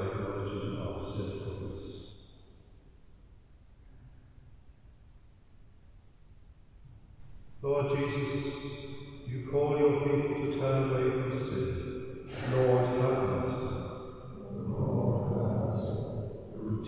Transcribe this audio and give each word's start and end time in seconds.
by 0.00 0.06
acknowledging 0.06 0.76
our 0.78 1.02
sinfulness. 1.12 1.84
Lord 7.62 7.86
Jesus, 7.98 8.54
you 9.26 9.48
call 9.50 9.78
your 9.78 9.94
people 10.00 10.36
to 10.46 10.58
turn 10.58 10.78
away 10.90 11.06
from 11.20 11.32
sin. 11.38 11.68
Lord, 12.52 12.86
have 13.02 13.18
mercy. 13.28 13.70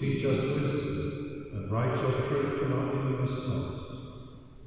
Teach 0.00 0.24
us 0.24 0.40
wisdom 0.40 1.50
and 1.52 1.70
write 1.70 1.96
your 2.02 2.14
truth 2.28 2.58
from 2.60 2.72
our 2.72 2.86
innermost 2.94 3.38
heart. 3.46 3.78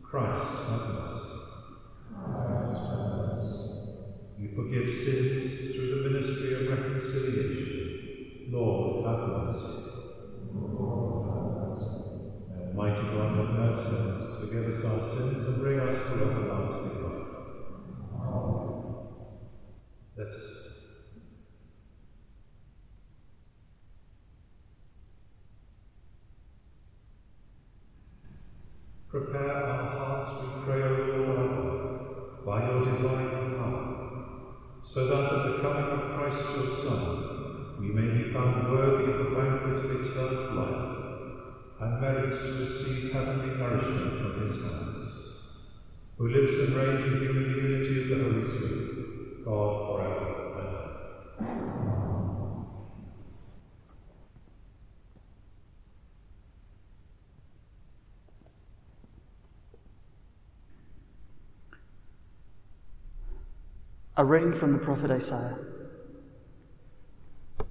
Christ, 0.03 0.45
have 0.69 0.85
mercy. 0.93 1.25
You 4.37 4.47
forgive 4.55 4.91
sins 4.91 5.75
through 5.75 5.89
the 5.89 6.09
ministry 6.09 6.49
of 6.53 6.61
reconciliation. 6.77 7.64
Have 9.05 9.27
mercy. 9.27 9.71
Almighty 12.59 13.05
God, 13.11 13.35
have 13.35 13.51
mercy 13.53 13.95
on 13.95 14.09
us, 14.17 14.35
forgive 14.39 14.65
us 14.67 14.83
our 14.83 14.99
sins, 14.99 15.45
and 15.47 15.59
bring 15.59 15.79
us 15.79 16.07
to 16.09 16.23
everlasting 16.23 17.01
life. 17.01 17.27
Let 20.17 20.27
us 20.29 20.49
pray. 20.59 20.73
Prepare 29.09 29.57
our 29.57 29.87
hearts, 29.93 30.33
we 30.39 30.47
pray, 30.63 30.83
O 30.83 30.95
Lord, 30.95 31.69
by 32.45 32.65
your 32.65 32.81
divine 32.81 33.55
power, 33.55 33.87
so 34.81 35.05
that 35.07 35.31
at 35.33 35.43
the 35.45 35.61
coming 35.61 35.89
of 35.91 36.11
Christ 36.13 36.53
your 36.53 36.67
Son, 36.67 37.17
we 37.77 37.91
may 37.91 38.09
be 38.35 38.41
found 38.41 38.71
worthy 38.71 39.11
of 39.11 39.17
the 39.17 39.35
banquet 39.35 39.85
of 39.85 39.91
eternal 39.91 40.55
life, 40.55 40.91
and 41.79 42.01
merit 42.01 42.45
to 42.45 42.53
receive 42.59 43.11
heavenly 43.11 43.55
nourishment 43.57 44.19
from 44.19 44.41
his 44.41 44.55
hands, 44.55 45.07
who 46.17 46.27
lives 46.27 46.57
and 46.57 46.75
reigns 46.75 47.03
with 47.05 47.21
you 47.21 47.29
in 47.29 47.43
the 47.43 47.55
unity 47.55 48.13
of 48.13 48.19
the 48.19 48.25
Holy 48.25 48.47
Spirit, 48.49 49.45
God 49.45 49.87
forever. 49.87 50.31
A 64.17 64.23
reading 64.23 64.57
from 64.57 64.71
the 64.71 64.79
prophet 64.79 65.11
Isaiah. 65.11 65.74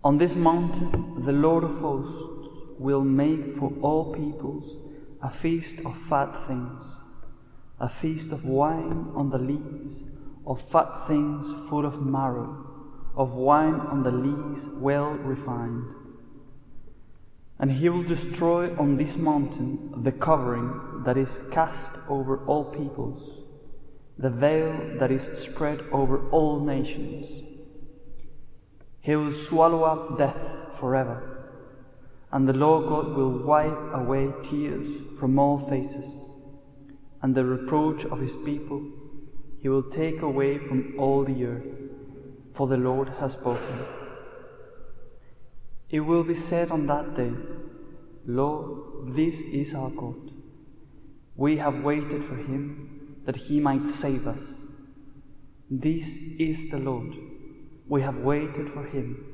On 0.04 0.18
this 0.18 0.36
mountain, 0.36 1.24
the 1.24 1.32
Lord 1.32 1.64
of 1.64 1.78
hosts 1.78 2.48
will 2.78 3.02
make 3.02 3.56
for 3.56 3.72
all 3.80 4.12
peoples 4.12 4.76
a 5.22 5.30
feast 5.30 5.78
of 5.86 5.96
fat 5.96 6.46
things, 6.46 6.84
a 7.80 7.88
feast 7.88 8.30
of 8.30 8.44
wine 8.44 9.10
on 9.14 9.30
the 9.30 9.38
lees, 9.38 10.04
of 10.46 10.60
fat 10.60 11.06
things 11.08 11.46
full 11.70 11.86
of 11.86 12.02
marrow, 12.02 12.66
of 13.16 13.34
wine 13.34 13.80
on 13.80 14.02
the 14.02 14.12
lees 14.12 14.68
well 14.74 15.12
refined. 15.12 15.94
And 17.58 17.72
he 17.72 17.88
will 17.88 18.02
destroy 18.02 18.76
on 18.76 18.98
this 18.98 19.16
mountain 19.16 20.02
the 20.02 20.12
covering 20.12 21.02
that 21.06 21.16
is 21.16 21.40
cast 21.50 21.92
over 22.08 22.44
all 22.44 22.64
peoples 22.64 23.44
the 24.18 24.30
veil 24.30 24.96
that 25.00 25.10
is 25.10 25.28
spread 25.34 25.80
over 25.90 26.28
all 26.30 26.60
nations. 26.60 27.53
He 29.04 29.14
will 29.16 29.32
swallow 29.32 29.82
up 29.82 30.16
death 30.16 30.78
forever, 30.80 31.16
and 32.32 32.48
the 32.48 32.54
Lord 32.54 32.88
God 32.88 33.14
will 33.14 33.44
wipe 33.44 33.92
away 33.92 34.32
tears 34.42 34.88
from 35.20 35.38
all 35.38 35.58
faces, 35.68 36.10
and 37.20 37.34
the 37.34 37.44
reproach 37.44 38.06
of 38.06 38.18
his 38.18 38.34
people 38.46 38.82
he 39.60 39.68
will 39.68 39.82
take 39.82 40.22
away 40.22 40.56
from 40.56 40.94
all 40.98 41.22
the 41.22 41.44
earth, 41.44 41.66
for 42.54 42.66
the 42.66 42.78
Lord 42.78 43.10
has 43.20 43.32
spoken. 43.32 43.84
It 45.90 46.00
will 46.00 46.24
be 46.24 46.34
said 46.34 46.70
on 46.70 46.86
that 46.86 47.14
day, 47.14 47.34
Lord, 48.24 49.14
this 49.14 49.38
is 49.40 49.74
our 49.74 49.90
God. 49.90 50.32
We 51.36 51.58
have 51.58 51.84
waited 51.84 52.24
for 52.24 52.36
him 52.36 53.18
that 53.26 53.36
he 53.36 53.60
might 53.60 53.86
save 53.86 54.26
us. 54.26 54.40
This 55.70 56.06
is 56.38 56.70
the 56.70 56.78
Lord. 56.78 57.33
We 57.88 58.00
have 58.02 58.16
waited 58.16 58.70
for 58.72 58.84
him. 58.84 59.24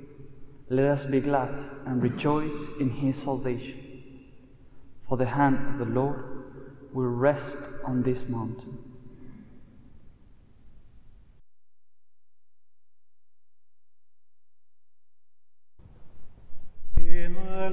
Let 0.68 0.86
us 0.86 1.04
be 1.04 1.20
glad 1.20 1.54
and 1.86 2.02
rejoice 2.02 2.54
in 2.80 2.90
his 2.90 3.20
salvation. 3.20 3.76
For 5.08 5.16
the 5.16 5.26
hand 5.26 5.58
of 5.68 5.78
the 5.78 5.94
Lord 5.94 6.24
will 6.92 7.06
rest 7.06 7.56
on 7.84 8.02
this 8.02 8.28
mountain. 8.28 8.78
In 16.96 17.34
the 17.34 17.70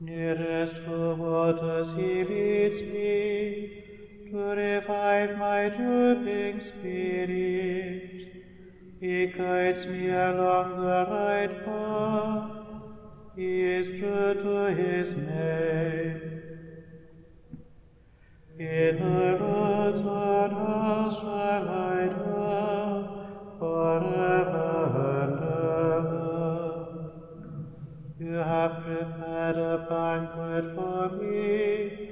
Nearest 0.00 0.76
to 0.76 1.14
waters 1.14 1.92
he 1.92 2.24
leads 2.24 2.82
me, 2.82 3.84
to 4.30 4.36
revive 4.36 5.38
my 5.38 5.68
drooping 5.68 6.60
spirit. 6.60 8.10
He 9.00 9.26
guides 9.26 9.86
me 9.86 10.08
along 10.10 10.80
the 10.80 11.06
right 11.10 11.64
path. 11.64 12.50
He 13.36 13.62
is 13.62 13.86
true 13.86 14.34
to 14.34 14.74
his 14.74 15.14
name. 15.14 16.20
In 18.58 18.96
the 18.98 19.38
Lord's 19.40 20.00
own 20.00 20.50
house 20.50 21.14
shall 21.14 21.68
I 21.68 22.06
dwell 22.06 23.56
forever 23.58 24.70
and 25.22 25.38
ever. 25.42 26.34
You 28.18 28.34
have 28.36 28.82
prepared 28.84 29.23
a 29.56 29.86
banquet 29.88 30.74
for 30.74 31.08
me 31.16 32.08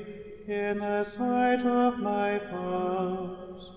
in 0.46 0.78
the 0.78 1.04
sight 1.04 1.62
of 1.64 1.98
my 1.98 2.38
foes. 2.38 3.70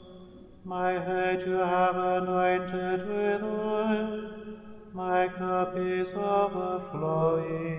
My 0.63 0.91
head 0.93 1.41
you 1.45 1.53
have 1.53 1.95
anointed 1.95 3.07
with 3.07 3.43
oil, 3.43 4.31
my 4.93 5.27
cup 5.27 5.77
is 5.77 6.13
overflowing. 6.13 7.75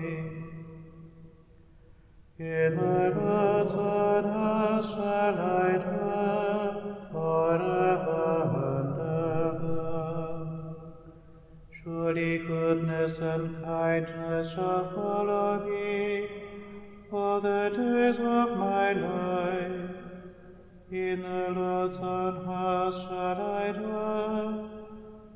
In 2.39 2.75
the 2.75 3.13
Lord's 3.19 3.73
house 3.73 4.85
shall 4.85 5.37
I 5.39 5.77
dwell 5.77 6.97
forever 7.11 8.66
goodness 13.07 13.19
and 13.19 13.63
kindness 13.63 14.53
shall 14.53 14.91
follow 14.93 15.65
me 15.65 16.27
all 17.11 17.39
the 17.39 17.69
days 17.69 18.17
of 18.19 18.57
my 18.57 18.91
life. 18.91 19.91
In 20.91 21.21
the 21.21 21.53
Lord's 21.55 21.99
own 21.99 22.45
house 22.45 23.01
shall 23.01 23.41
I 23.41 23.71
dwell 23.71 24.69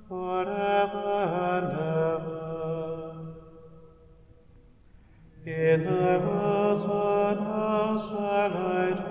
forever 0.08 1.24
and 1.56 1.72
ever. 2.02 2.52
In 5.46 5.84
the 5.86 6.20
Lord's 6.26 6.86
own 6.86 7.38
house 7.38 8.02
shall 8.10 8.58
I 8.58 8.90
dwell. 8.92 9.11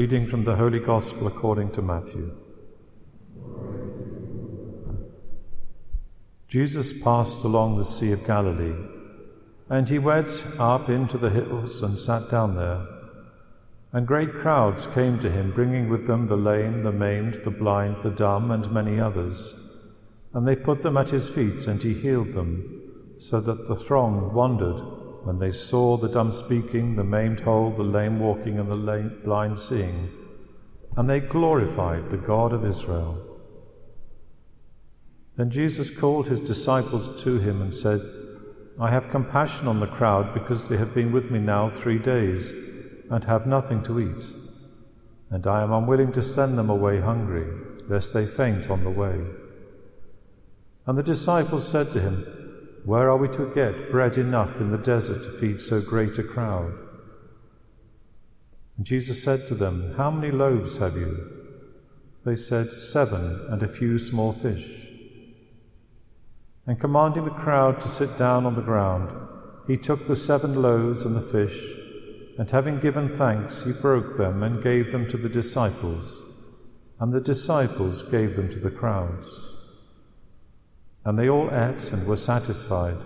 Reading 0.00 0.26
from 0.26 0.44
the 0.44 0.56
Holy 0.56 0.78
Gospel 0.78 1.26
according 1.26 1.70
to 1.72 1.82
Matthew. 1.82 2.34
Jesus 6.48 6.94
passed 7.02 7.44
along 7.44 7.76
the 7.76 7.84
Sea 7.84 8.12
of 8.12 8.26
Galilee, 8.26 8.82
and 9.68 9.86
he 9.86 9.98
went 9.98 10.42
up 10.58 10.88
into 10.88 11.18
the 11.18 11.28
hills 11.28 11.82
and 11.82 11.98
sat 11.98 12.30
down 12.30 12.56
there. 12.56 12.82
And 13.92 14.06
great 14.06 14.32
crowds 14.32 14.86
came 14.94 15.20
to 15.20 15.30
him, 15.30 15.52
bringing 15.52 15.90
with 15.90 16.06
them 16.06 16.28
the 16.28 16.34
lame, 16.50 16.82
the 16.82 16.92
maimed, 16.92 17.42
the 17.44 17.50
blind, 17.50 18.02
the 18.02 18.08
dumb, 18.08 18.50
and 18.52 18.72
many 18.72 18.98
others. 18.98 19.52
And 20.32 20.48
they 20.48 20.56
put 20.56 20.80
them 20.80 20.96
at 20.96 21.10
his 21.10 21.28
feet, 21.28 21.66
and 21.66 21.82
he 21.82 21.92
healed 21.92 22.32
them, 22.32 22.90
so 23.18 23.38
that 23.42 23.68
the 23.68 23.76
throng 23.76 24.32
wondered 24.32 24.99
when 25.24 25.38
they 25.38 25.52
saw 25.52 25.96
the 25.96 26.08
dumb 26.08 26.32
speaking, 26.32 26.96
the 26.96 27.04
maimed 27.04 27.40
whole, 27.40 27.70
the 27.70 27.82
lame 27.82 28.18
walking, 28.18 28.58
and 28.58 28.70
the 28.70 28.74
lame, 28.74 29.20
blind 29.24 29.58
seeing, 29.58 30.10
and 30.96 31.08
they 31.08 31.20
glorified 31.20 32.10
the 32.10 32.16
God 32.16 32.52
of 32.52 32.64
Israel. 32.64 33.18
Then 35.36 35.50
Jesus 35.50 35.90
called 35.90 36.26
his 36.26 36.40
disciples 36.40 37.22
to 37.22 37.38
him 37.38 37.62
and 37.62 37.74
said, 37.74 38.00
I 38.80 38.90
have 38.90 39.10
compassion 39.10 39.68
on 39.68 39.80
the 39.80 39.86
crowd 39.86 40.32
because 40.32 40.68
they 40.68 40.76
have 40.78 40.94
been 40.94 41.12
with 41.12 41.30
me 41.30 41.38
now 41.38 41.70
three 41.70 41.98
days 41.98 42.50
and 43.10 43.22
have 43.24 43.46
nothing 43.46 43.82
to 43.84 44.00
eat, 44.00 44.24
and 45.30 45.46
I 45.46 45.62
am 45.62 45.72
unwilling 45.72 46.12
to 46.12 46.22
send 46.22 46.56
them 46.56 46.70
away 46.70 47.00
hungry, 47.00 47.46
lest 47.88 48.12
they 48.14 48.26
faint 48.26 48.70
on 48.70 48.84
the 48.84 48.90
way. 48.90 49.20
And 50.86 50.96
the 50.96 51.02
disciples 51.02 51.68
said 51.68 51.90
to 51.92 52.00
him, 52.00 52.39
where 52.84 53.10
are 53.10 53.16
we 53.16 53.28
to 53.28 53.52
get 53.54 53.90
bread 53.90 54.16
enough 54.16 54.56
in 54.60 54.70
the 54.70 54.78
desert 54.78 55.22
to 55.24 55.38
feed 55.38 55.60
so 55.60 55.80
great 55.80 56.18
a 56.18 56.22
crowd? 56.22 56.72
And 58.76 58.86
Jesus 58.86 59.22
said 59.22 59.46
to 59.48 59.54
them, 59.54 59.94
How 59.96 60.10
many 60.10 60.30
loaves 60.30 60.78
have 60.78 60.96
you? 60.96 61.40
They 62.24 62.36
said, 62.36 62.80
Seven, 62.80 63.46
and 63.50 63.62
a 63.62 63.68
few 63.68 63.98
small 63.98 64.32
fish. 64.32 64.86
And 66.66 66.80
commanding 66.80 67.24
the 67.24 67.30
crowd 67.30 67.80
to 67.82 67.88
sit 67.88 68.16
down 68.16 68.46
on 68.46 68.54
the 68.54 68.62
ground, 68.62 69.10
he 69.66 69.76
took 69.76 70.06
the 70.06 70.16
seven 70.16 70.62
loaves 70.62 71.04
and 71.04 71.14
the 71.14 71.20
fish, 71.20 71.72
and 72.38 72.50
having 72.50 72.80
given 72.80 73.14
thanks, 73.14 73.62
he 73.62 73.72
broke 73.72 74.16
them 74.16 74.42
and 74.42 74.62
gave 74.62 74.92
them 74.92 75.08
to 75.10 75.16
the 75.16 75.28
disciples, 75.28 76.20
and 76.98 77.12
the 77.12 77.20
disciples 77.20 78.02
gave 78.02 78.36
them 78.36 78.48
to 78.48 78.58
the 78.58 78.70
crowds. 78.70 79.49
And 81.04 81.18
they 81.18 81.28
all 81.28 81.48
ate 81.50 81.92
and 81.92 82.06
were 82.06 82.16
satisfied. 82.16 82.98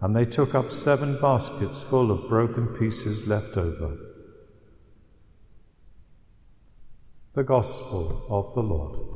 And 0.00 0.14
they 0.14 0.24
took 0.24 0.54
up 0.54 0.70
seven 0.70 1.20
baskets 1.20 1.82
full 1.82 2.10
of 2.10 2.28
broken 2.28 2.68
pieces 2.68 3.26
left 3.26 3.56
over. 3.56 3.96
The 7.34 7.42
Gospel 7.42 8.24
of 8.28 8.54
the 8.54 8.62
Lord. 8.62 9.14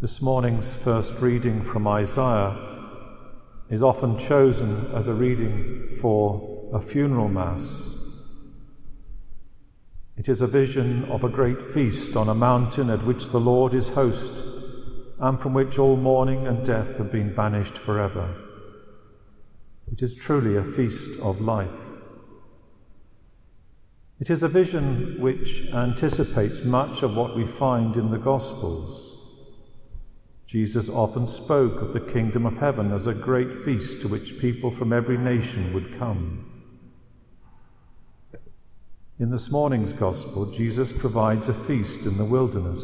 This 0.00 0.22
morning's 0.22 0.74
first 0.74 1.14
reading 1.14 1.64
from 1.64 1.88
Isaiah 1.88 2.77
is 3.70 3.82
often 3.82 4.18
chosen 4.18 4.90
as 4.94 5.06
a 5.06 5.14
reading 5.14 5.96
for 6.00 6.70
a 6.72 6.80
funeral 6.80 7.28
mass. 7.28 7.82
It 10.16 10.28
is 10.28 10.42
a 10.42 10.46
vision 10.46 11.04
of 11.04 11.22
a 11.22 11.28
great 11.28 11.72
feast 11.72 12.16
on 12.16 12.28
a 12.28 12.34
mountain 12.34 12.90
at 12.90 13.04
which 13.06 13.28
the 13.28 13.40
Lord 13.40 13.74
is 13.74 13.88
host, 13.88 14.42
and 15.20 15.40
from 15.40 15.54
which 15.54 15.78
all 15.78 15.96
mourning 15.96 16.46
and 16.46 16.64
death 16.64 16.96
have 16.96 17.12
been 17.12 17.34
banished 17.34 17.78
forever. 17.78 18.34
It 19.92 20.02
is 20.02 20.14
truly 20.14 20.56
a 20.56 20.64
feast 20.64 21.18
of 21.20 21.40
life. 21.40 21.68
It 24.20 24.30
is 24.30 24.42
a 24.42 24.48
vision 24.48 25.20
which 25.20 25.62
anticipates 25.72 26.62
much 26.62 27.02
of 27.02 27.14
what 27.14 27.36
we 27.36 27.46
find 27.46 27.96
in 27.96 28.10
the 28.10 28.18
Gospels. 28.18 29.17
Jesus 30.48 30.88
often 30.88 31.26
spoke 31.26 31.82
of 31.82 31.92
the 31.92 32.00
kingdom 32.00 32.46
of 32.46 32.56
heaven 32.56 32.90
as 32.90 33.06
a 33.06 33.12
great 33.12 33.66
feast 33.66 34.00
to 34.00 34.08
which 34.08 34.38
people 34.38 34.70
from 34.70 34.94
every 34.94 35.18
nation 35.18 35.74
would 35.74 35.98
come. 35.98 36.62
In 39.18 39.30
this 39.30 39.50
morning's 39.50 39.92
Gospel, 39.92 40.50
Jesus 40.50 40.90
provides 40.90 41.48
a 41.48 41.54
feast 41.66 42.00
in 42.00 42.16
the 42.16 42.24
wilderness. 42.24 42.82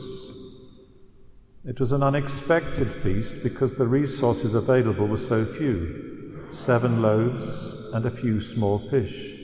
It 1.65 1.81
was 1.81 1.93
an 1.93 2.03
unexpected 2.03 3.03
feast 3.03 3.43
because 3.43 3.73
the 3.73 3.89
resources 3.89 4.55
available 4.55 5.07
were 5.07 5.17
so 5.17 5.47
few 5.47 6.51
seven 6.51 7.01
loaves 7.01 7.73
and 7.95 8.05
a 8.05 8.11
few 8.11 8.43
small 8.43 8.79
fish. 8.91 9.35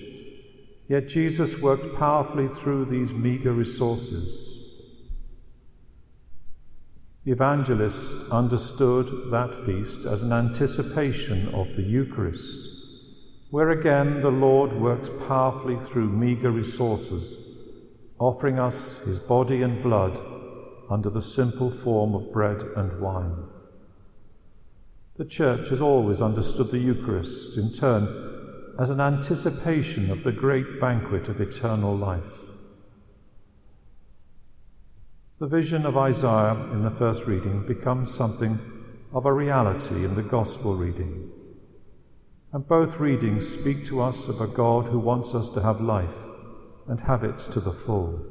Yet 0.89 1.09
Jesus 1.09 1.57
worked 1.57 1.97
powerfully 1.97 2.49
through 2.49 2.85
these 2.85 3.15
meager 3.15 3.55
resources. 3.55 4.60
The 7.23 7.33
evangelist 7.33 8.15
understood 8.31 9.31
that 9.31 9.67
feast 9.67 10.07
as 10.07 10.23
an 10.23 10.33
anticipation 10.33 11.49
of 11.49 11.69
the 11.77 11.83
Eucharist, 11.83 12.59
where 13.51 13.71
again 13.71 14.23
the 14.23 14.31
Lord 14.31 14.73
works 14.73 15.11
powerfully 15.29 15.77
through 15.77 16.09
meagre 16.09 16.51
resources, 16.51 17.37
offering 18.19 18.59
us 18.59 18.97
his 18.99 19.19
body 19.19 19.61
and 19.61 19.83
blood 19.83 20.19
under 20.89 21.11
the 21.11 21.21
simple 21.21 21.71
form 21.71 22.15
of 22.15 22.33
bread 22.33 22.63
and 22.77 22.99
wine. 22.99 23.37
The 25.17 25.27
Church 25.27 25.69
has 25.69 25.83
always 25.83 26.23
understood 26.23 26.71
the 26.71 26.79
Eucharist, 26.79 27.59
in 27.59 27.71
turn, 27.71 28.09
as 28.79 28.89
an 28.89 29.01
anticipation 29.01 30.11
of 30.11 30.23
the 30.23 30.33
great 30.33 30.81
banquet 30.81 31.29
of 31.29 31.43
eternal 31.43 31.95
life. 31.95 32.33
The 35.41 35.47
vision 35.47 35.87
of 35.87 35.97
Isaiah 35.97 36.69
in 36.71 36.83
the 36.83 36.91
first 36.91 37.25
reading 37.25 37.65
becomes 37.67 38.13
something 38.13 38.59
of 39.15 39.25
a 39.25 39.33
reality 39.33 40.05
in 40.05 40.15
the 40.15 40.23
Gospel 40.23 40.77
reading. 40.77 41.31
And 42.53 42.69
both 42.69 43.01
readings 43.01 43.49
speak 43.49 43.87
to 43.87 44.03
us 44.03 44.27
of 44.27 44.43
a 44.43 44.47
God 44.47 44.85
who 44.85 44.99
wants 44.99 45.35
us 45.35 45.49
to 45.55 45.63
have 45.63 45.81
life 45.81 46.27
and 46.89 47.01
have 47.01 47.25
it 47.25 47.39
to 47.53 47.61
the 47.61 47.73
full. 47.73 48.23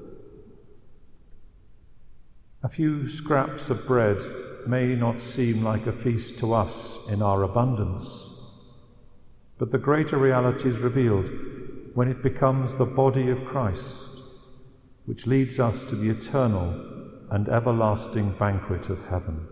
A 2.61 2.69
few 2.69 3.09
scraps 3.09 3.71
of 3.71 3.87
bread 3.87 4.21
may 4.67 4.93
not 4.93 5.19
seem 5.19 5.63
like 5.63 5.87
a 5.87 5.91
feast 5.91 6.37
to 6.37 6.53
us 6.53 6.99
in 7.07 7.23
our 7.23 7.41
abundance, 7.41 8.29
but 9.57 9.71
the 9.71 9.79
greater 9.79 10.19
reality 10.19 10.69
is 10.69 10.77
revealed 10.77 11.27
when 11.95 12.07
it 12.07 12.21
becomes 12.21 12.75
the 12.75 12.85
body 12.85 13.31
of 13.31 13.45
Christ, 13.45 14.11
which 15.07 15.25
leads 15.25 15.59
us 15.59 15.83
to 15.85 15.95
the 15.95 16.11
eternal 16.11 16.97
and 17.31 17.47
everlasting 17.49 18.31
banquet 18.31 18.89
of 18.89 19.05
heaven. 19.07 19.47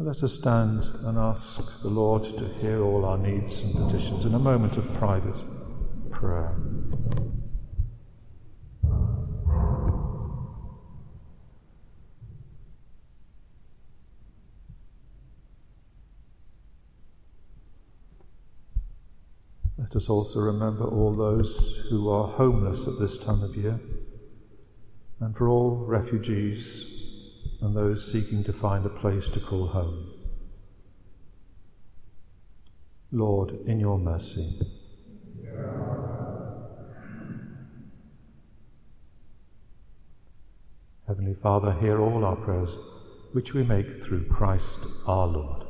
Let 0.00 0.22
us 0.22 0.34
stand 0.34 0.84
and 1.02 1.18
ask 1.18 1.60
the 1.82 1.88
Lord 1.88 2.22
to 2.22 2.48
hear 2.60 2.84
all 2.84 3.04
our 3.04 3.18
needs 3.18 3.62
and 3.62 3.74
petitions 3.74 4.24
in 4.24 4.34
a 4.34 4.38
moment 4.38 4.76
of 4.76 4.94
private 4.94 5.34
prayer. 6.12 6.54
Let 19.88 19.96
us 19.96 20.10
also 20.10 20.40
remember 20.40 20.84
all 20.84 21.14
those 21.14 21.78
who 21.88 22.10
are 22.10 22.28
homeless 22.28 22.86
at 22.86 22.98
this 22.98 23.16
time 23.16 23.42
of 23.42 23.56
year, 23.56 23.80
and 25.18 25.34
for 25.34 25.48
all 25.48 25.76
refugees 25.86 26.84
and 27.62 27.74
those 27.74 28.12
seeking 28.12 28.44
to 28.44 28.52
find 28.52 28.84
a 28.84 28.90
place 28.90 29.30
to 29.30 29.40
call 29.40 29.68
home. 29.68 30.10
Lord, 33.10 33.66
in 33.66 33.80
your 33.80 33.98
mercy. 33.98 34.60
Heavenly 41.06 41.32
Father, 41.32 41.72
hear 41.72 42.02
all 42.02 42.26
our 42.26 42.36
prayers, 42.36 42.76
which 43.32 43.54
we 43.54 43.62
make 43.62 44.02
through 44.02 44.26
Christ 44.26 44.80
our 45.06 45.26
Lord. 45.26 45.64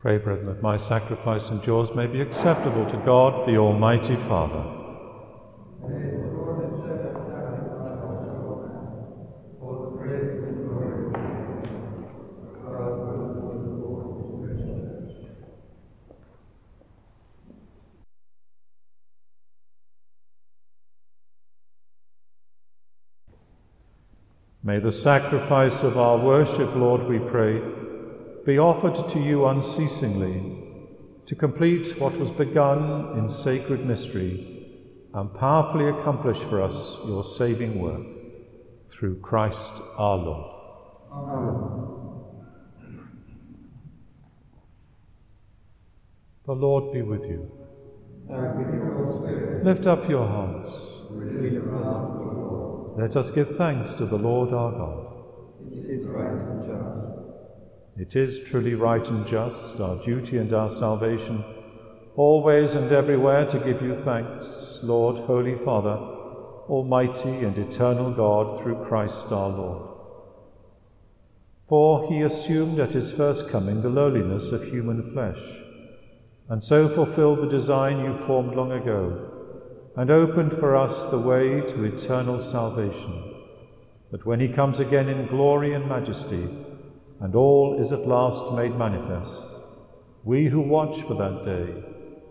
Pray, 0.00 0.16
brethren, 0.16 0.46
that 0.46 0.62
my 0.62 0.76
sacrifice 0.76 1.48
and 1.48 1.60
yours 1.66 1.92
may 1.92 2.06
be 2.06 2.20
acceptable 2.20 2.88
to 2.88 2.96
God, 3.04 3.44
the 3.48 3.56
Almighty 3.56 4.14
Father. 4.28 4.76
May 24.62 24.78
the 24.78 24.92
sacrifice 24.92 25.82
of 25.82 25.98
our 25.98 26.18
worship, 26.18 26.72
Lord, 26.76 27.08
we 27.08 27.18
pray, 27.18 27.77
be 28.48 28.58
offered 28.58 29.12
to 29.12 29.20
you 29.20 29.44
unceasingly 29.44 30.40
to 31.26 31.34
complete 31.34 32.00
what 32.00 32.18
was 32.18 32.30
begun 32.30 33.18
in 33.18 33.30
sacred 33.30 33.84
mystery 33.84 34.64
and 35.12 35.34
powerfully 35.34 35.86
accomplish 35.90 36.38
for 36.48 36.62
us 36.62 36.96
your 37.04 37.22
saving 37.22 37.78
work 37.78 38.06
through 38.90 39.20
Christ 39.20 39.74
our 39.98 40.16
Lord. 40.16 40.50
Amen. 41.12 41.44
The 46.46 46.54
Lord 46.54 46.94
be 46.94 47.02
with 47.02 47.24
you. 47.24 47.52
Lift 49.62 49.84
up 49.84 50.08
your 50.08 50.26
hearts. 50.26 50.70
Let 52.96 53.14
us 53.14 53.30
give 53.30 53.58
thanks 53.58 53.92
to 53.92 54.06
the 54.06 54.16
Lord 54.16 54.54
our 54.54 54.72
God. 54.72 55.06
It 55.70 55.90
is 55.90 56.06
right. 56.06 56.57
It 57.98 58.14
is 58.14 58.38
truly 58.48 58.76
right 58.76 59.04
and 59.08 59.26
just, 59.26 59.80
our 59.80 59.96
duty 60.04 60.38
and 60.38 60.52
our 60.52 60.70
salvation, 60.70 61.42
always 62.14 62.76
and 62.76 62.92
everywhere 62.92 63.44
to 63.46 63.58
give 63.58 63.82
you 63.82 64.00
thanks, 64.04 64.78
Lord, 64.84 65.16
Holy 65.26 65.56
Father, 65.64 65.96
Almighty 66.68 67.44
and 67.44 67.58
eternal 67.58 68.12
God, 68.12 68.62
through 68.62 68.84
Christ 68.84 69.26
our 69.32 69.48
Lord. 69.48 69.88
For 71.68 72.08
he 72.08 72.22
assumed 72.22 72.78
at 72.78 72.92
his 72.92 73.10
first 73.10 73.48
coming 73.48 73.82
the 73.82 73.88
lowliness 73.88 74.52
of 74.52 74.62
human 74.62 75.12
flesh, 75.12 75.42
and 76.48 76.62
so 76.62 76.88
fulfilled 76.88 77.40
the 77.40 77.50
design 77.50 77.98
you 78.04 78.16
formed 78.28 78.54
long 78.54 78.70
ago 78.70 79.28
and 79.96 80.08
opened 80.08 80.52
for 80.52 80.76
us 80.76 81.06
the 81.06 81.18
way 81.18 81.62
to 81.62 81.82
eternal 81.82 82.40
salvation, 82.40 83.34
that 84.12 84.24
when 84.24 84.38
he 84.38 84.46
comes 84.46 84.78
again 84.78 85.08
in 85.08 85.26
glory 85.26 85.74
and 85.74 85.88
majesty, 85.88 86.48
and 87.20 87.34
all 87.34 87.80
is 87.82 87.92
at 87.92 88.06
last 88.06 88.54
made 88.54 88.76
manifest, 88.76 89.44
we 90.24 90.46
who 90.46 90.60
watch 90.60 91.02
for 91.02 91.14
that 91.14 91.44
day 91.44 91.82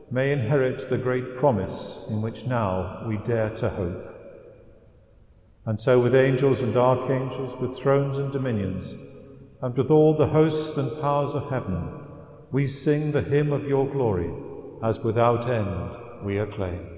may 0.10 0.32
inherit 0.32 0.89
the 0.89 0.97
great 0.97 1.38
promise 1.38 1.97
in 2.10 2.21
which 2.21 2.45
now 2.45 3.04
we 3.08 3.17
dare 3.17 3.50
to 3.50 3.69
hope. 3.69 4.13
And 5.65 5.80
so, 5.80 6.00
with 6.00 6.15
angels 6.15 6.62
and 6.62 6.78
archangels, 6.78 7.60
with 7.60 7.78
thrones 7.78 8.17
and 8.17 8.32
dominions, 8.32 8.93
and 9.62 9.76
with 9.76 9.91
all 9.91 10.15
the 10.15 10.28
hosts 10.28 10.78
and 10.78 11.02
powers 11.02 11.34
of 11.34 11.50
heaven, 11.50 11.89
we 12.52 12.67
sing 12.67 13.12
the 13.12 13.21
hymn 13.21 13.52
of 13.52 13.67
your 13.67 13.86
glory, 13.86 14.32
as 14.82 15.00
without 15.00 15.50
end 15.50 16.23
we 16.23 16.38
acclaim. 16.38 16.97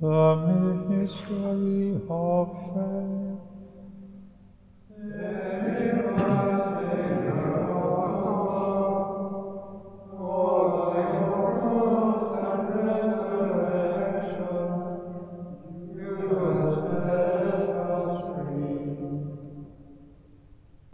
The 0.00 0.36
mystery 0.88 2.00
of 2.08 2.48
faith. 2.72 3.18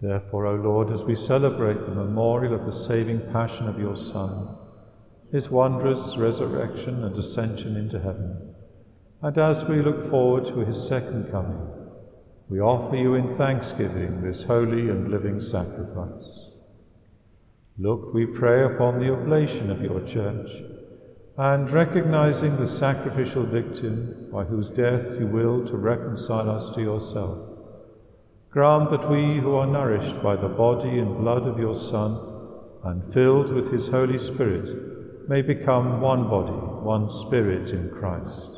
Therefore, 0.00 0.46
O 0.46 0.54
Lord, 0.54 0.90
as 0.90 1.02
we 1.02 1.14
celebrate 1.14 1.74
the 1.74 1.94
memorial 1.94 2.54
of 2.54 2.64
the 2.64 2.72
saving 2.72 3.20
passion 3.32 3.68
of 3.68 3.78
your 3.78 3.96
Son, 3.96 4.56
his 5.30 5.50
wondrous 5.50 6.16
resurrection 6.16 7.04
and 7.04 7.18
ascension 7.18 7.76
into 7.76 7.98
heaven, 7.98 8.53
and 9.24 9.38
as 9.38 9.64
we 9.64 9.80
look 9.80 10.10
forward 10.10 10.44
to 10.44 10.66
his 10.66 10.86
second 10.86 11.30
coming, 11.30 11.66
we 12.50 12.60
offer 12.60 12.94
you 12.94 13.14
in 13.14 13.38
thanksgiving 13.38 14.20
this 14.20 14.42
holy 14.42 14.90
and 14.90 15.10
living 15.10 15.40
sacrifice. 15.40 16.50
Look, 17.78 18.12
we 18.12 18.26
pray, 18.26 18.64
upon 18.64 18.98
the 18.98 19.10
oblation 19.14 19.70
of 19.70 19.80
your 19.80 20.02
church, 20.02 20.50
and 21.38 21.70
recognizing 21.70 22.58
the 22.58 22.66
sacrificial 22.66 23.46
victim 23.46 24.28
by 24.30 24.44
whose 24.44 24.68
death 24.68 25.06
you 25.18 25.26
will 25.26 25.66
to 25.68 25.76
reconcile 25.78 26.50
us 26.50 26.68
to 26.74 26.82
yourself, 26.82 27.38
grant 28.50 28.90
that 28.90 29.10
we 29.10 29.38
who 29.38 29.54
are 29.54 29.66
nourished 29.66 30.22
by 30.22 30.36
the 30.36 30.48
body 30.48 30.98
and 30.98 31.16
blood 31.16 31.44
of 31.44 31.58
your 31.58 31.76
Son 31.76 32.60
and 32.84 33.14
filled 33.14 33.54
with 33.54 33.72
his 33.72 33.88
Holy 33.88 34.18
Spirit 34.18 35.30
may 35.30 35.40
become 35.40 36.02
one 36.02 36.28
body, 36.28 36.52
one 36.52 37.08
spirit 37.08 37.70
in 37.70 37.88
Christ. 37.88 38.53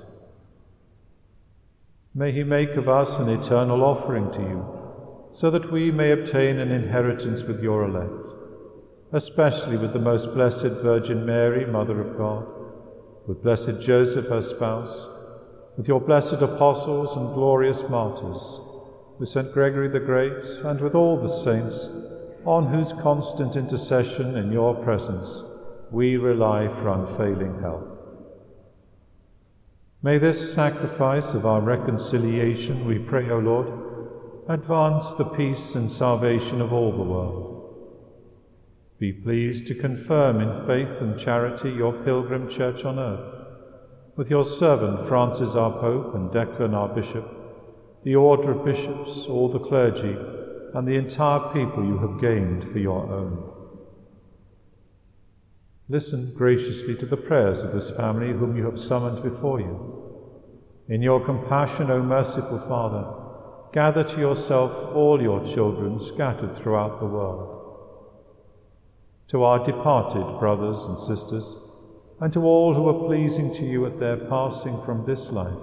May 2.16 2.32
he 2.32 2.42
make 2.42 2.70
of 2.70 2.88
us 2.88 3.18
an 3.18 3.28
eternal 3.28 3.84
offering 3.84 4.32
to 4.32 4.40
you, 4.40 5.28
so 5.30 5.50
that 5.52 5.70
we 5.70 5.92
may 5.92 6.10
obtain 6.10 6.58
an 6.58 6.72
inheritance 6.72 7.42
with 7.44 7.62
your 7.62 7.84
elect 7.84 8.26
especially 9.12 9.76
with 9.76 9.92
the 9.92 9.98
most 9.98 10.34
blessed 10.34 10.82
Virgin 10.82 11.24
Mary, 11.24 11.64
Mother 11.64 12.00
of 12.00 12.16
God, 12.16 12.46
with 13.26 13.42
blessed 13.42 13.80
Joseph, 13.80 14.26
her 14.26 14.42
spouse, 14.42 15.06
with 15.76 15.86
your 15.86 16.00
blessed 16.00 16.42
apostles 16.42 17.16
and 17.16 17.34
glorious 17.34 17.88
martyrs, 17.88 18.60
with 19.18 19.28
St. 19.28 19.52
Gregory 19.52 19.88
the 19.88 20.00
Great, 20.00 20.44
and 20.64 20.80
with 20.80 20.94
all 20.94 21.20
the 21.20 21.28
saints, 21.28 21.88
on 22.44 22.66
whose 22.66 22.92
constant 23.02 23.56
intercession 23.56 24.36
in 24.36 24.52
your 24.52 24.74
presence 24.84 25.42
we 25.90 26.16
rely 26.16 26.66
for 26.66 26.88
unfailing 26.88 27.60
help. 27.60 27.95
May 30.06 30.18
this 30.18 30.54
sacrifice 30.54 31.34
of 31.34 31.44
our 31.46 31.60
reconciliation, 31.60 32.86
we 32.86 32.96
pray, 33.00 33.28
O 33.28 33.40
Lord, 33.40 33.66
advance 34.48 35.14
the 35.14 35.24
peace 35.24 35.74
and 35.74 35.90
salvation 35.90 36.60
of 36.60 36.72
all 36.72 36.92
the 36.92 37.02
world 37.02 37.56
be 39.00 39.12
pleased 39.12 39.66
to 39.66 39.74
confirm 39.74 40.40
in 40.40 40.64
faith 40.64 41.00
and 41.00 41.18
charity 41.18 41.70
your 41.70 41.92
pilgrim 42.04 42.48
church 42.48 42.84
on 42.84 43.00
earth, 43.00 43.34
with 44.14 44.30
your 44.30 44.44
servant 44.44 45.08
Francis 45.08 45.56
our 45.56 45.72
Pope 45.72 46.14
and 46.14 46.30
Declan 46.30 46.72
our 46.72 46.88
Bishop, 46.88 47.28
the 48.04 48.14
order 48.14 48.52
of 48.52 48.64
bishops, 48.64 49.26
all 49.28 49.50
the 49.50 49.58
clergy, 49.58 50.16
and 50.72 50.86
the 50.86 50.94
entire 50.94 51.52
people 51.52 51.84
you 51.84 51.98
have 51.98 52.20
gained 52.20 52.70
for 52.70 52.78
your 52.78 53.02
own. 53.12 53.52
Listen 55.88 56.32
graciously 56.36 56.94
to 56.96 57.06
the 57.06 57.16
prayers 57.16 57.60
of 57.60 57.72
this 57.72 57.90
family 57.90 58.32
whom 58.32 58.56
you 58.56 58.64
have 58.64 58.80
summoned 58.80 59.22
before 59.22 59.60
you. 59.60 59.95
In 60.88 61.02
your 61.02 61.24
compassion, 61.24 61.90
O 61.90 62.02
merciful 62.02 62.60
Father, 62.68 63.72
gather 63.72 64.04
to 64.04 64.20
yourself 64.20 64.94
all 64.94 65.20
your 65.20 65.44
children 65.44 66.00
scattered 66.00 66.56
throughout 66.56 67.00
the 67.00 67.06
world 67.06 67.56
to 69.28 69.42
our 69.42 69.64
departed 69.64 70.38
brothers 70.38 70.84
and 70.84 71.00
sisters, 71.00 71.56
and 72.20 72.32
to 72.32 72.42
all 72.42 72.74
who 72.74 72.88
are 72.88 73.06
pleasing 73.08 73.52
to 73.52 73.64
you 73.64 73.84
at 73.84 73.98
their 73.98 74.16
passing 74.16 74.80
from 74.84 75.04
this 75.04 75.30
life, 75.30 75.58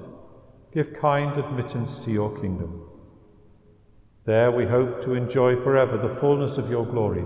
give 0.74 0.94
kind 1.00 1.38
admittance 1.40 2.00
to 2.00 2.12
your 2.12 2.38
kingdom. 2.42 2.82
There 4.26 4.52
we 4.52 4.66
hope 4.66 5.04
to 5.04 5.14
enjoy 5.14 5.56
forever 5.64 5.98
the 5.98 6.20
fullness 6.20 6.58
of 6.58 6.70
your 6.70 6.86
glory, 6.86 7.26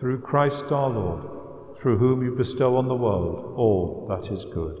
through 0.00 0.20
Christ 0.20 0.72
our 0.72 0.90
Lord, 0.90 1.78
through 1.80 1.98
whom 1.98 2.22
you 2.22 2.34
bestow 2.34 2.76
on 2.76 2.88
the 2.88 2.94
world 2.94 3.54
all 3.56 4.06
that 4.08 4.32
is 4.32 4.44
good. 4.46 4.80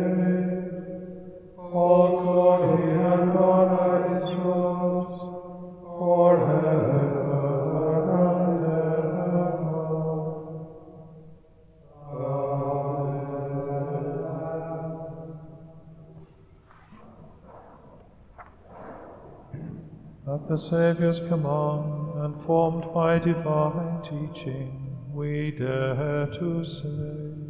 the 20.51 20.57
Saviour's 20.57 21.21
command, 21.29 22.25
and 22.25 22.45
formed 22.45 22.83
by 22.93 23.17
divine 23.17 24.01
teaching, 24.03 24.97
we 25.13 25.51
dare 25.51 26.27
to 26.27 26.65
say, 26.65 27.40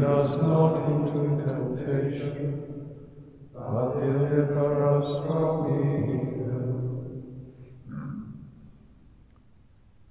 lead 0.00 0.10
us 0.10 0.30
not 0.42 0.76
into 0.88 1.44
temptation, 1.44 2.90
but 3.52 4.00
deliver 4.00 4.86
us 4.96 5.26
from 5.26 5.66
evil. 5.66 6.40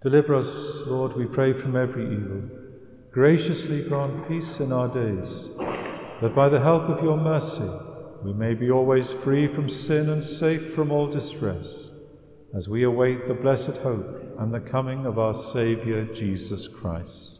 Deliver 0.02 0.36
us, 0.36 0.82
Lord, 0.86 1.16
we 1.16 1.26
pray, 1.26 1.54
from 1.54 1.76
every 1.76 2.06
evil. 2.06 2.50
Graciously 3.12 3.84
grant 3.84 4.28
peace 4.28 4.60
in 4.60 4.72
our 4.72 4.88
days, 4.88 5.50
that 6.22 6.34
by 6.36 6.48
the 6.48 6.62
help 6.62 6.84
of 6.84 7.04
your 7.04 7.18
mercy, 7.18 7.70
we 8.24 8.34
may 8.34 8.54
be 8.54 8.70
always 8.72 9.12
free 9.12 9.48
from 9.48 9.70
sin 9.70 10.10
and 10.10 10.24
safe 10.24 10.74
from 10.74 10.92
all 10.92 11.08
distress, 11.08 11.90
as 12.54 12.70
we 12.70 12.84
await 12.84 13.28
the 13.28 13.34
blessed 13.34 13.78
hope 13.78 14.36
and 14.40 14.54
the 14.54 14.60
coming 14.60 15.06
of 15.06 15.20
our 15.20 15.34
Saviour 15.34 16.06
Jesus 16.06 16.68
Christ. 16.68 17.40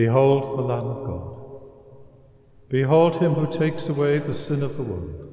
Behold 0.00 0.56
the 0.56 0.62
Lamb 0.62 0.86
of 0.86 1.06
God. 1.06 1.26
Behold 2.70 3.16
him 3.20 3.34
who 3.34 3.52
takes 3.52 3.90
away 3.90 4.18
the 4.18 4.32
sin 4.32 4.62
of 4.62 4.78
the 4.78 4.82
world. 4.82 5.28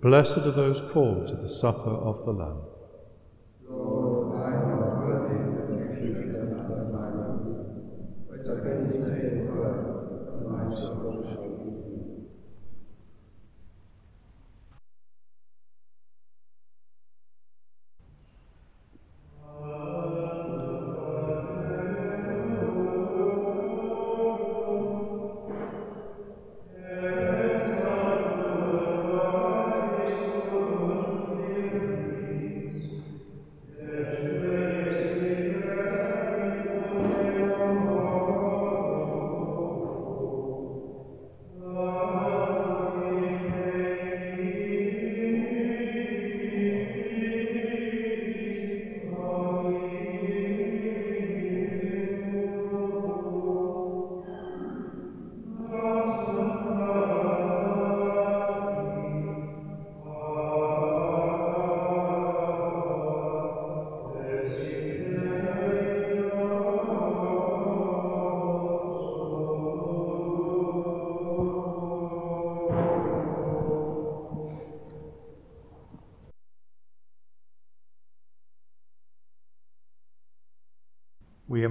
Blessed 0.00 0.38
are 0.38 0.52
those 0.52 0.80
called 0.90 1.28
to 1.28 1.36
the 1.36 1.50
supper 1.50 1.90
of 1.90 2.24
the 2.24 2.32
Lamb. 2.32 2.62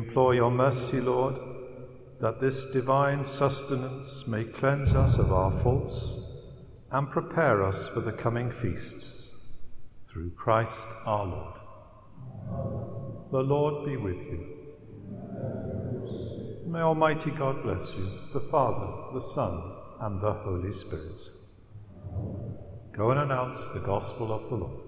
Implore 0.03 0.35
your 0.35 0.51
mercy, 0.51 0.99
Lord, 0.99 1.39
that 2.19 2.41
this 2.41 2.65
divine 2.65 3.25
sustenance 3.25 4.27
may 4.27 4.43
cleanse 4.43 4.93
us 4.95 5.17
of 5.17 5.31
our 5.31 5.51
faults 5.63 6.15
and 6.91 7.09
prepare 7.09 7.63
us 7.63 7.87
for 7.87 8.01
the 8.01 8.11
coming 8.11 8.51
feasts. 8.51 9.29
Through 10.11 10.31
Christ 10.31 10.85
our 11.05 11.25
Lord. 11.25 11.55
The 13.31 13.39
Lord 13.39 13.85
be 13.85 13.97
with 13.97 14.17
you. 14.17 14.45
May 16.67 16.79
Almighty 16.79 17.31
God 17.31 17.63
bless 17.63 17.87
you, 17.95 18.19
the 18.33 18.47
Father, 18.51 19.19
the 19.19 19.25
Son, 19.33 19.73
and 20.01 20.21
the 20.21 20.33
Holy 20.33 20.73
Spirit. 20.73 21.21
Go 22.95 23.11
and 23.11 23.21
announce 23.21 23.59
the 23.73 23.79
gospel 23.79 24.33
of 24.33 24.49
the 24.49 24.55
Lord. 24.55 24.82